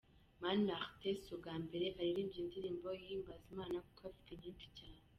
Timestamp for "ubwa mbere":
1.35-1.85